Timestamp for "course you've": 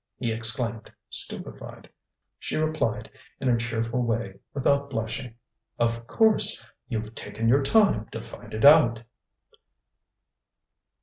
6.07-7.13